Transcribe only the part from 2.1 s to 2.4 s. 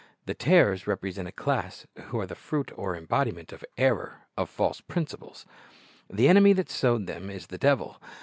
are the